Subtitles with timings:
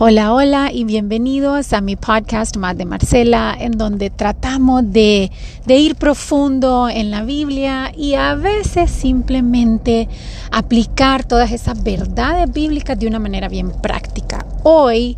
[0.00, 5.32] Hola, hola y bienvenidos a mi podcast Más de Marcela, en donde tratamos de,
[5.66, 10.08] ir profundo en la Biblia y a veces simplemente
[10.52, 14.46] aplicar todas esas verdades bíblicas de una manera bien práctica.
[14.62, 15.16] Hoy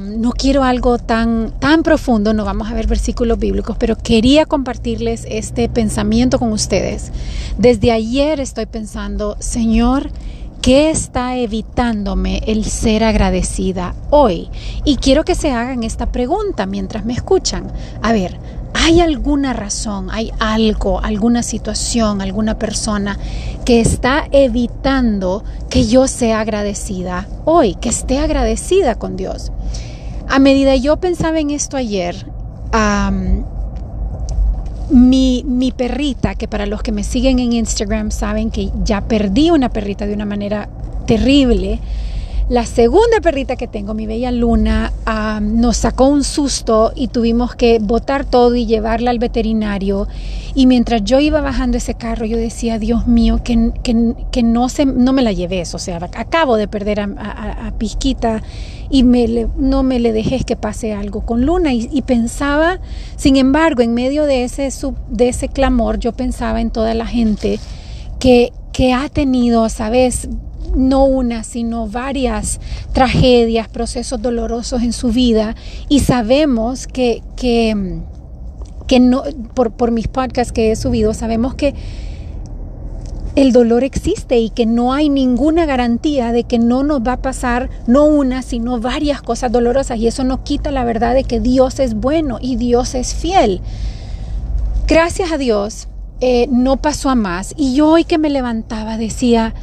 [0.00, 5.26] no quiero algo tan, tan profundo, no vamos a ver versículos bíblicos, pero quería compartirles
[5.28, 7.12] este pensamiento con ustedes.
[7.58, 10.10] Desde ayer estoy pensando, Señor,
[10.68, 14.50] ¿Qué está evitándome el ser agradecida hoy?
[14.84, 17.72] Y quiero que se hagan esta pregunta mientras me escuchan.
[18.02, 18.38] A ver,
[18.74, 23.18] ¿hay alguna razón, hay algo, alguna situación, alguna persona
[23.64, 29.52] que está evitando que yo sea agradecida hoy, que esté agradecida con Dios?
[30.28, 32.26] A medida yo pensaba en esto ayer,
[34.90, 39.50] mi, mi, perrita, que para los que me siguen en Instagram saben que ya perdí
[39.50, 40.68] una perrita de una manera
[41.06, 41.80] terrible,
[42.48, 44.90] la segunda perrita que tengo, mi bella Luna,
[45.42, 50.08] nos sacó un susto y tuvimos que botar todo y llevarla al veterinario.
[50.54, 54.86] Y mientras yo iba bajando ese carro, yo decía, Dios mío, que, que, no, se,
[54.86, 55.74] no me la lleves.
[55.74, 58.42] O sea, acabo de perder a, a, Pisquita
[58.88, 61.74] y me no me le dejes que pase algo con Luna.
[61.74, 62.80] Y, y, pensaba,
[63.16, 64.70] sin embargo, en medio de ese,
[65.10, 67.60] de ese clamor, yo pensaba en toda la gente
[68.18, 70.28] que, que ha tenido, ¿sabes?
[70.78, 72.60] No una, sino varias
[72.92, 75.54] tragedias, procesos dolorosos en su vida
[75.88, 78.00] y sabemos que, que,
[78.86, 81.74] que no, por, por mis podcasts que he subido, sabemos que
[83.36, 87.22] el dolor existe y que no hay ninguna garantía de que no nos va a
[87.22, 89.98] pasar no una, sino varias cosas dolorosas.
[89.98, 93.60] Y eso no quita la verdad de que Dios es bueno y Dios es fiel.
[94.88, 95.86] Gracias a Dios
[96.20, 97.54] eh, no pasó a más.
[97.56, 99.54] Y yo hoy que me levantaba decía,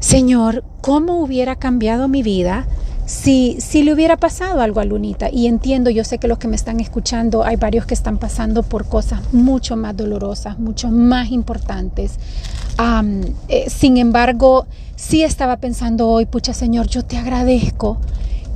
[0.00, 2.66] Señor, ¿cómo hubiera cambiado mi vida
[3.06, 5.30] si, si le hubiera pasado algo a Lunita?
[5.30, 8.62] Y entiendo, yo sé que los que me están escuchando, hay varios que están pasando
[8.62, 12.18] por cosas mucho más dolorosas, mucho más importantes.
[13.48, 17.98] Eh, sin embargo, sí estaba pensando hoy, pucha Señor, yo te agradezco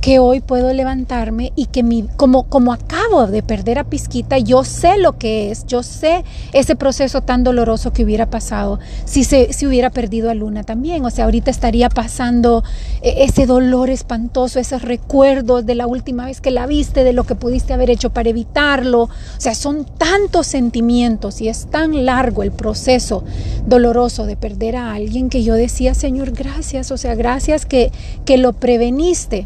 [0.01, 4.63] que hoy puedo levantarme y que mi, como, como acabo de perder a Pisquita, yo
[4.63, 6.23] sé lo que es, yo sé
[6.53, 11.05] ese proceso tan doloroso que hubiera pasado si, se, si hubiera perdido a Luna también.
[11.05, 12.63] O sea, ahorita estaría pasando
[13.03, 17.25] eh, ese dolor espantoso, esos recuerdos de la última vez que la viste, de lo
[17.25, 19.03] que pudiste haber hecho para evitarlo.
[19.03, 23.23] O sea, son tantos sentimientos y es tan largo el proceso
[23.67, 27.91] doloroso de perder a alguien que yo decía, Señor, gracias, o sea, gracias que,
[28.25, 29.45] que lo preveniste.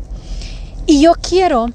[0.87, 1.67] Y yo quiero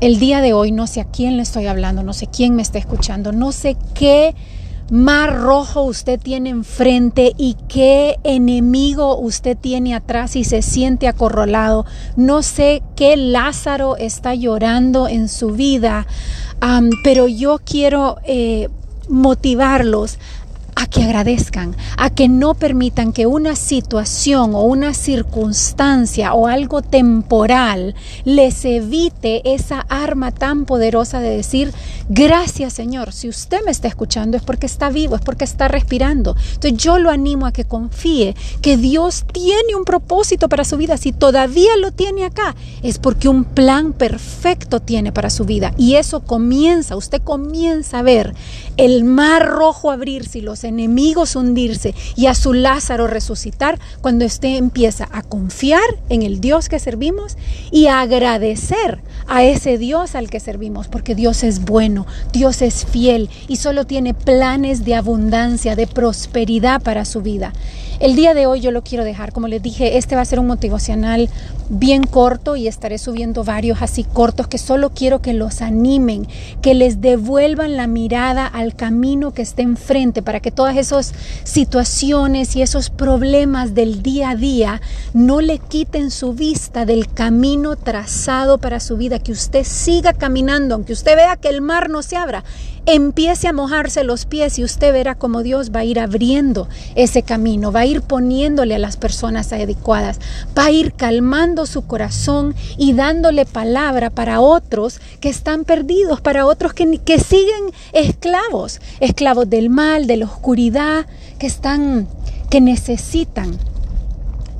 [0.00, 2.62] el día de hoy, no sé a quién le estoy hablando, no sé quién me
[2.62, 4.34] está escuchando, no sé qué
[4.90, 11.84] mar rojo usted tiene enfrente y qué enemigo usted tiene atrás y se siente acorralado.
[12.16, 16.06] No sé qué Lázaro está llorando en su vida,
[17.04, 18.68] pero yo quiero eh,
[19.08, 20.18] motivarlos
[20.74, 26.82] a que agradezcan, a que no permitan que una situación o una circunstancia o algo
[26.82, 27.94] temporal
[28.24, 31.72] les evite esa arma tan poderosa de decir,
[32.08, 36.36] gracias Señor, si usted me está escuchando es porque está vivo, es porque está respirando.
[36.54, 40.96] Entonces yo lo animo a que confíe que Dios tiene un propósito para su vida.
[40.96, 45.72] Si todavía lo tiene acá, es porque un plan perfecto tiene para su vida.
[45.76, 48.34] Y eso comienza, usted comienza a ver
[48.76, 55.08] el mar rojo abrirse y enemigos hundirse y a su Lázaro resucitar cuando usted empieza
[55.12, 57.36] a confiar en el Dios que servimos
[57.70, 62.84] y a agradecer a ese Dios al que servimos, porque Dios es bueno, Dios es
[62.84, 67.52] fiel y solo tiene planes de abundancia, de prosperidad para su vida.
[68.00, 70.40] El día de hoy yo lo quiero dejar, como les dije, este va a ser
[70.40, 71.28] un motivacional
[71.70, 76.26] bien corto y estaré subiendo varios así cortos que solo quiero que los animen,
[76.60, 81.14] que les devuelvan la mirada al camino que está enfrente para que todas esas
[81.44, 84.82] situaciones y esos problemas del día a día
[85.14, 90.74] no le quiten su vista del camino trazado para su vida, que usted siga caminando,
[90.74, 92.42] aunque usted vea que el mar no se abra,
[92.86, 97.22] empiece a mojarse los pies y usted verá cómo Dios va a ir abriendo ese
[97.22, 100.18] camino, va a ir poniéndole a las personas adecuadas,
[100.56, 106.46] va a ir calmando su corazón y dándole palabra para otros que están perdidos, para
[106.46, 111.06] otros que, que siguen esclavos, esclavos del mal, de la oscuridad,
[111.38, 112.08] que están,
[112.50, 113.58] que necesitan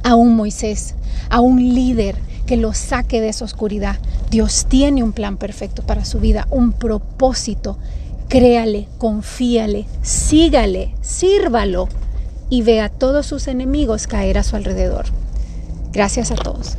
[0.02, 0.94] a un Moisés,
[1.28, 2.16] a un líder
[2.46, 3.98] que los saque de esa oscuridad.
[4.30, 7.78] Dios tiene un plan perfecto para su vida, un propósito
[8.30, 11.88] Créale, confíale, sígale, sírvalo
[12.48, 15.06] y ve a todos sus enemigos caer a su alrededor.
[15.90, 16.76] Gracias a todos.